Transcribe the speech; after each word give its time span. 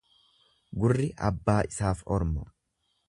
Gurri 0.83 1.05
abbaa 1.27 1.59
isaaf 1.73 2.03
orma. 2.17 2.49